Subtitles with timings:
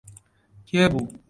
[0.67, 1.03] کێ بوو؟